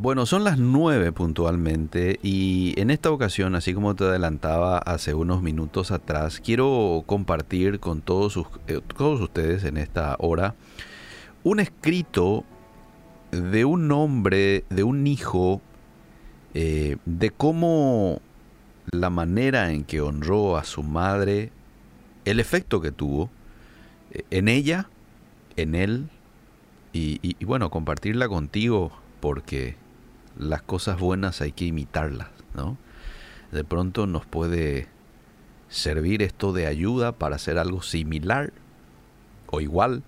[0.00, 5.42] Bueno, son las nueve puntualmente y en esta ocasión, así como te adelantaba hace unos
[5.42, 8.38] minutos atrás, quiero compartir con todos,
[8.68, 10.54] eh, ustedes en esta hora
[11.42, 12.44] un escrito
[13.32, 15.60] de un hombre, de un hijo,
[16.54, 18.20] eh, de cómo
[18.92, 21.50] la manera en que honró a su madre,
[22.24, 23.30] el efecto que tuvo
[24.12, 24.88] eh, en ella,
[25.56, 26.08] en él,
[26.92, 29.76] y bueno, compartirla contigo porque
[30.38, 32.76] las cosas buenas hay que imitarlas, ¿no?
[33.52, 34.88] De pronto nos puede
[35.68, 38.52] servir esto de ayuda para hacer algo similar
[39.46, 40.02] o igual.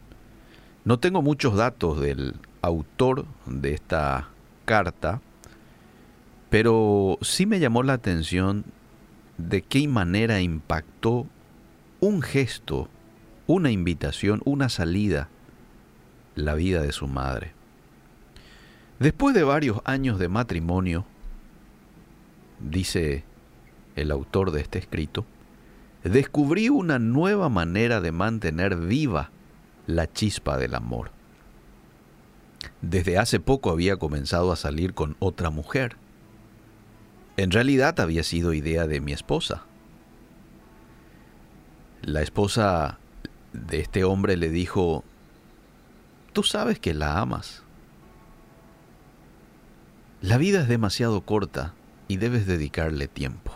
[0.85, 4.29] No tengo muchos datos del autor de esta
[4.65, 5.21] carta,
[6.49, 8.65] pero sí me llamó la atención
[9.37, 11.27] de qué manera impactó
[12.01, 12.89] un gesto,
[13.47, 15.29] una invitación, una salida,
[16.35, 17.53] la vida de su madre.
[19.01, 21.07] Después de varios años de matrimonio,
[22.59, 23.25] dice
[23.97, 25.25] el autor de este escrito,
[26.05, 29.31] descubrí una nueva manera de mantener viva
[29.87, 31.13] la chispa del amor.
[32.83, 35.97] Desde hace poco había comenzado a salir con otra mujer.
[37.39, 39.65] En realidad había sido idea de mi esposa.
[42.03, 42.99] La esposa
[43.55, 45.05] de este hombre le dijo,
[46.35, 47.65] tú sabes que la amas.
[50.23, 51.75] La vida es demasiado corta
[52.07, 53.53] y debes dedicarle tiempo.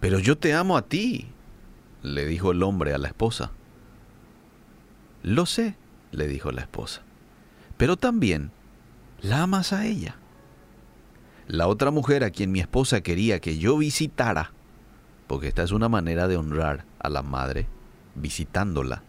[0.00, 1.28] Pero yo te amo a ti,
[2.02, 3.52] le dijo el hombre a la esposa.
[5.22, 5.76] Lo sé,
[6.10, 7.02] le dijo la esposa,
[7.76, 8.50] pero también
[9.20, 10.16] la amas a ella.
[11.46, 14.52] La otra mujer a quien mi esposa quería que yo visitara,
[15.26, 17.66] porque esta es una manera de honrar a la madre,
[18.14, 19.02] visitándola,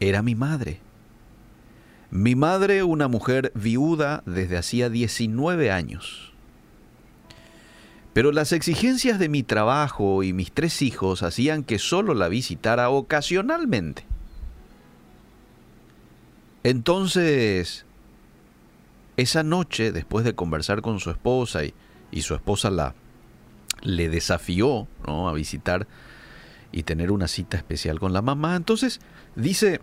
[0.00, 0.80] era mi madre.
[2.14, 6.32] Mi madre, una mujer viuda desde hacía 19 años.
[8.12, 12.88] Pero las exigencias de mi trabajo y mis tres hijos hacían que solo la visitara
[12.88, 14.04] ocasionalmente.
[16.62, 17.84] Entonces,
[19.16, 21.74] esa noche, después de conversar con su esposa y,
[22.22, 22.94] su esposa la,
[23.82, 25.88] le desafió a visitar
[26.70, 29.00] y tener una cita especial con la mamá, entonces
[29.34, 29.80] dice,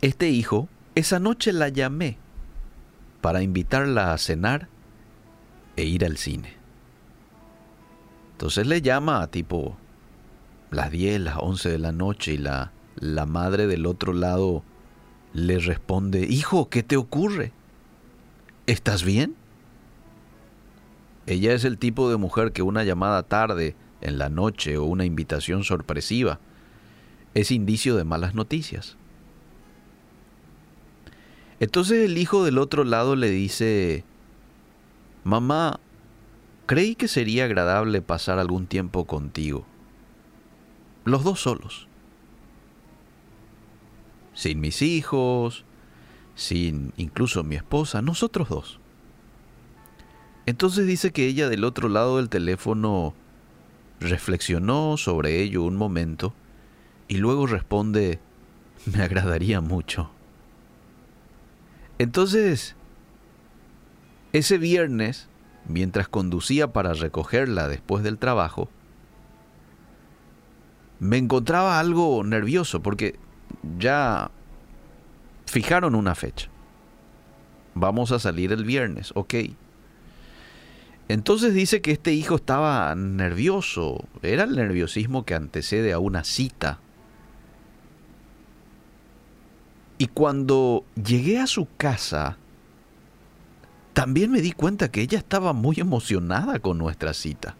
[0.00, 2.18] este hijo esa noche la llamé
[3.20, 4.68] para invitarla a cenar
[5.76, 6.54] e ir al cine.
[8.32, 9.76] Entonces le llama a tipo
[10.70, 14.62] las 10, las 11 de la noche y la, la madre del otro lado
[15.32, 17.52] le responde, Hijo, ¿qué te ocurre?
[18.66, 19.36] ¿Estás bien?
[21.26, 25.06] Ella es el tipo de mujer que una llamada tarde, en la noche o una
[25.06, 26.38] invitación sorpresiva
[27.32, 28.96] es indicio de malas noticias.
[31.64, 34.04] Entonces el hijo del otro lado le dice,
[35.24, 35.80] mamá,
[36.66, 39.64] creí que sería agradable pasar algún tiempo contigo,
[41.06, 41.88] los dos solos,
[44.34, 45.64] sin mis hijos,
[46.34, 48.78] sin incluso mi esposa, nosotros dos.
[50.44, 53.14] Entonces dice que ella del otro lado del teléfono
[54.00, 56.34] reflexionó sobre ello un momento
[57.08, 58.20] y luego responde,
[58.84, 60.13] me agradaría mucho.
[61.98, 62.74] Entonces,
[64.32, 65.28] ese viernes,
[65.68, 68.68] mientras conducía para recogerla después del trabajo,
[70.98, 73.18] me encontraba algo nervioso porque
[73.78, 74.30] ya
[75.46, 76.48] fijaron una fecha.
[77.74, 79.34] Vamos a salir el viernes, ok.
[81.08, 86.80] Entonces dice que este hijo estaba nervioso, era el nerviosismo que antecede a una cita
[89.98, 92.36] Y cuando llegué a su casa,
[93.92, 97.54] también me di cuenta que ella estaba muy emocionada con nuestra cita.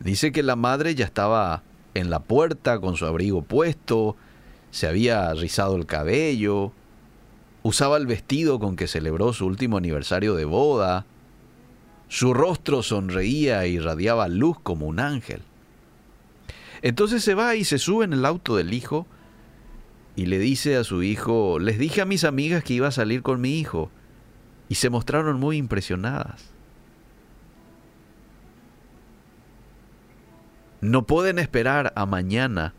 [0.00, 4.16] Dice que la madre ya estaba en la puerta con su abrigo puesto,
[4.70, 6.72] se había rizado el cabello,
[7.62, 11.06] usaba el vestido con que celebró su último aniversario de boda,
[12.08, 15.42] su rostro sonreía y irradiaba luz como un ángel.
[16.82, 19.06] Entonces se va y se sube en el auto del hijo
[20.16, 23.22] y le dice a su hijo, les dije a mis amigas que iba a salir
[23.22, 23.90] con mi hijo
[24.68, 26.50] y se mostraron muy impresionadas.
[30.80, 32.74] No pueden esperar a mañana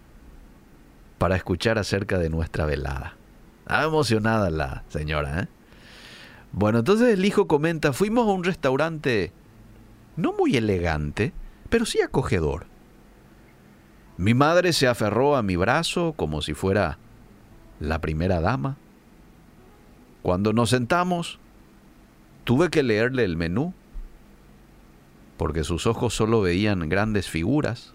[1.17, 3.15] para escuchar acerca de nuestra velada.
[3.61, 5.41] Está emocionada la señora.
[5.41, 5.47] ¿eh?
[6.51, 9.31] Bueno, entonces el hijo comenta, fuimos a un restaurante
[10.15, 11.33] no muy elegante,
[11.69, 12.67] pero sí acogedor.
[14.17, 16.99] Mi madre se aferró a mi brazo como si fuera
[17.79, 18.77] la primera dama.
[20.21, 21.39] Cuando nos sentamos,
[22.43, 23.73] tuve que leerle el menú,
[25.37, 27.93] porque sus ojos solo veían grandes figuras.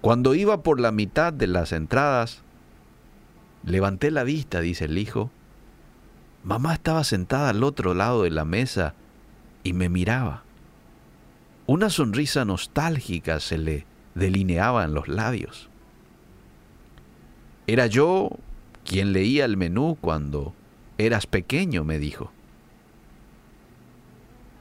[0.00, 2.42] Cuando iba por la mitad de las entradas,
[3.64, 5.30] levanté la vista, dice el hijo.
[6.44, 8.94] Mamá estaba sentada al otro lado de la mesa
[9.64, 10.44] y me miraba.
[11.66, 15.68] Una sonrisa nostálgica se le delineaba en los labios.
[17.68, 18.30] Era yo
[18.84, 20.54] quien leía el menú cuando
[20.96, 22.32] eras pequeño, me dijo.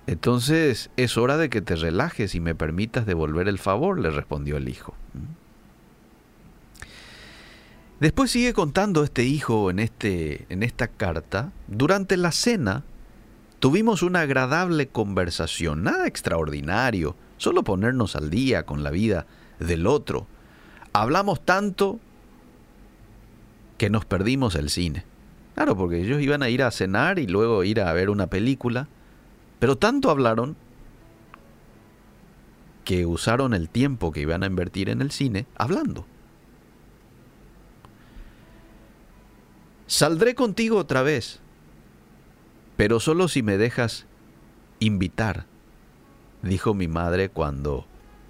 [0.07, 4.57] Entonces es hora de que te relajes y me permitas devolver el favor, le respondió
[4.57, 4.93] el hijo.
[8.01, 11.53] Después sigue contando este hijo en, este, en esta carta.
[11.67, 12.83] Durante la cena
[13.59, 19.27] tuvimos una agradable conversación, nada extraordinario, solo ponernos al día con la vida
[19.59, 20.27] del otro.
[20.91, 22.01] Hablamos tanto
[23.77, 25.05] que nos perdimos el cine.
[25.55, 28.87] Claro, porque ellos iban a ir a cenar y luego ir a ver una película.
[29.59, 30.55] Pero tanto hablaron
[32.85, 36.05] que usaron el tiempo que iban a invertir en el cine hablando.
[39.87, 41.39] Saldré contigo otra vez,
[42.75, 44.05] pero solo si me dejas
[44.79, 45.45] invitar,
[46.43, 47.87] dijo mi madre cuando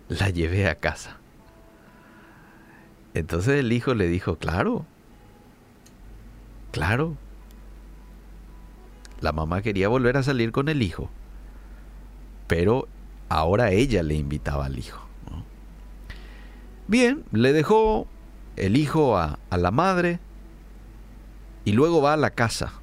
[0.07, 1.17] la llevé a casa.
[3.13, 4.85] Entonces el hijo le dijo, claro,
[6.77, 7.15] claro.
[9.19, 11.09] La mamá quería volver a salir con el hijo,
[12.45, 12.87] pero
[13.29, 15.01] ahora ella le invitaba al hijo.
[16.87, 18.07] Bien, le dejó
[18.55, 20.19] el hijo a, a la madre,
[21.65, 22.73] y luego va a la casa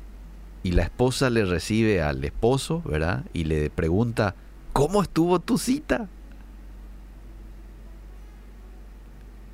[0.62, 3.24] y la esposa le recibe al esposo, ¿verdad?
[3.32, 4.34] Y le pregunta,
[4.72, 6.08] ¿cómo estuvo tu cita?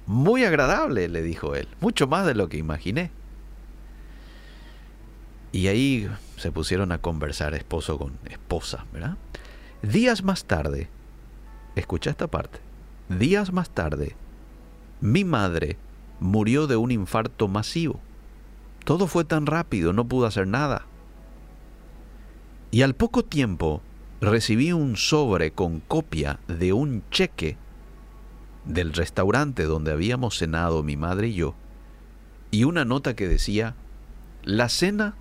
[0.06, 3.12] Muy agradable, le dijo él, mucho más de lo que imaginé.
[5.52, 9.16] Y ahí se pusieron a conversar esposo con esposa, ¿verdad?
[9.82, 10.88] Días más tarde,
[11.74, 12.60] escucha esta parte,
[13.08, 14.14] días más tarde,
[15.00, 15.76] mi madre
[16.20, 18.00] murió de un infarto masivo.
[18.84, 20.86] Todo fue tan rápido, no pude hacer nada.
[22.70, 23.82] Y al poco tiempo
[24.20, 27.56] recibí un sobre con copia de un cheque
[28.64, 31.54] del restaurante donde habíamos cenado mi madre y yo,
[32.50, 33.74] y una nota que decía,
[34.44, 35.14] la cena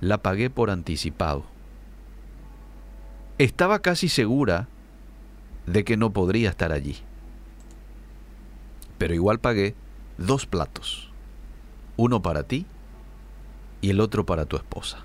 [0.00, 1.44] la pagué por anticipado.
[3.38, 4.68] Estaba casi segura
[5.66, 6.96] de que no podría estar allí,
[8.98, 9.74] pero igual pagué
[10.16, 11.10] dos platos,
[11.96, 12.66] uno para ti
[13.80, 15.04] y el otro para tu esposa.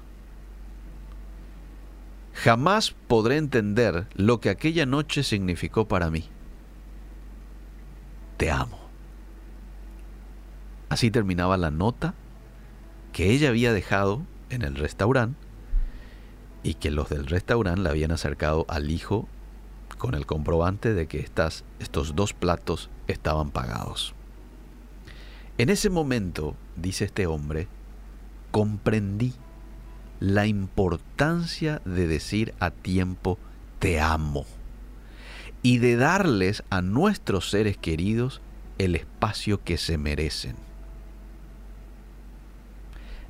[2.34, 6.26] Jamás podré entender lo que aquella noche significó para mí.
[8.38, 8.80] Te amo.
[10.90, 12.14] Así terminaba la nota
[13.14, 14.22] que ella había dejado
[14.52, 15.38] en el restaurante
[16.64, 19.28] y que los del restaurante le habían acercado al hijo
[19.98, 24.14] con el comprobante de que estas, estos dos platos estaban pagados.
[25.58, 27.68] En ese momento, dice este hombre,
[28.52, 29.34] comprendí
[30.20, 33.38] la importancia de decir a tiempo
[33.80, 34.46] te amo
[35.64, 38.42] y de darles a nuestros seres queridos
[38.78, 40.56] el espacio que se merecen.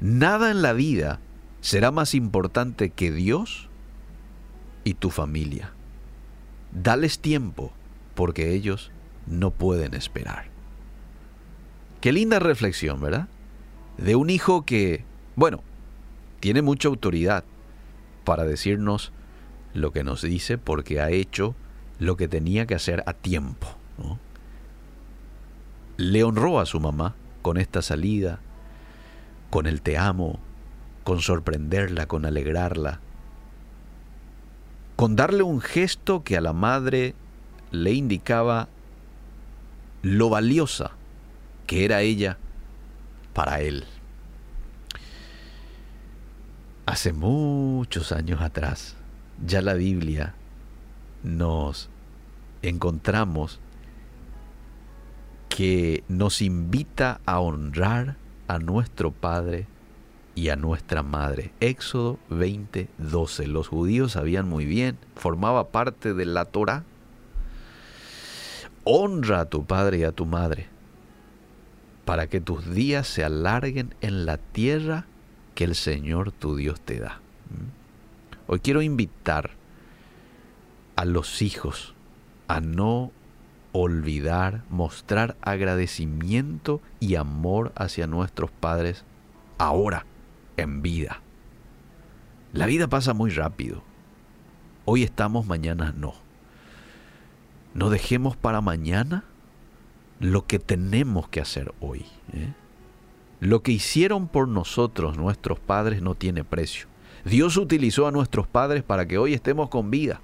[0.02, 1.20] Nada en la vida
[1.62, 3.70] será más importante que Dios
[4.84, 5.72] y tu familia.
[6.74, 7.72] Dales tiempo
[8.16, 8.92] porque ellos
[9.28, 10.46] no pueden esperar.
[12.02, 13.28] Qué linda reflexión, ¿verdad?
[13.98, 15.64] De un hijo que bueno,
[16.40, 17.44] tiene mucha autoridad
[18.26, 19.12] para decirnos
[19.74, 21.56] lo que nos dice porque ha hecho
[22.00, 23.68] lo que tenía que hacer a tiempo.
[25.98, 28.40] Le honró a su mamá con esta salida,
[29.52, 30.40] con el te amo,
[31.04, 33.02] con sorprenderla, con alegrarla,
[34.96, 37.14] con darle un gesto que a la madre
[37.70, 38.70] le indicaba
[40.02, 40.92] lo valiosa
[41.68, 42.38] que era ella
[43.34, 43.86] para él.
[46.86, 48.96] Hace muchos años atrás,
[49.46, 50.34] ya la Biblia
[51.24, 51.90] nos
[52.62, 53.60] encontramos
[55.50, 58.21] que nos invita a honrar
[58.52, 59.66] a nuestro Padre
[60.36, 61.54] y a nuestra Madre.
[61.62, 63.48] Éxodo 20, 12.
[63.48, 66.84] Los judíos sabían muy bien, formaba parte de la Torah.
[68.84, 70.68] Honra a tu Padre y a tu Madre
[72.04, 75.06] para que tus días se alarguen en la tierra
[75.56, 77.22] que el Señor tu Dios te da.
[77.50, 78.52] ¿Mm?
[78.52, 79.52] Hoy quiero invitar
[80.98, 81.94] a los hijos
[82.50, 83.14] a no
[83.72, 89.06] olvidar, mostrar agradecimiento y amor hacia nuestros padres
[89.58, 90.06] ahora,
[90.58, 91.22] en vida.
[92.54, 93.82] La vida pasa muy rápido.
[94.86, 96.14] Hoy estamos, mañana no.
[97.74, 99.24] No dejemos para mañana
[100.20, 102.06] lo que tenemos que hacer hoy.
[102.34, 102.54] ¿eh?
[103.40, 106.88] Lo que hicieron por nosotros nuestros padres no tiene precio.
[107.24, 110.22] Dios utilizó a nuestros padres para que hoy estemos con vida.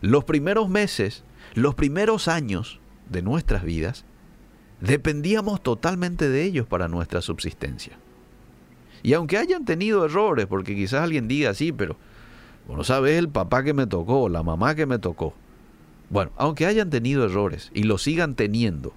[0.00, 1.24] Los primeros meses,
[1.54, 4.04] los primeros años de nuestras vidas,
[4.80, 7.98] dependíamos totalmente de ellos para nuestra subsistencia.
[9.02, 11.96] Y aunque hayan tenido errores, porque quizás alguien diga así, pero,
[12.66, 15.34] bueno, sabes el papá que me tocó, la mamá que me tocó.
[16.08, 18.92] Bueno, aunque hayan tenido errores y lo sigan teniendo,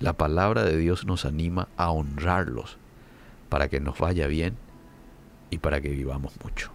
[0.00, 2.78] la palabra de Dios nos anima a honrarlos
[3.48, 4.56] para que nos vaya bien
[5.50, 6.70] y para que vivamos mucho.